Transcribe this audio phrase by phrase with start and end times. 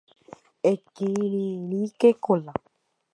[0.71, 2.51] Ekirirĩke Kola